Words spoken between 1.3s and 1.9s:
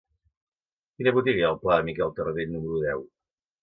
hi ha al pla de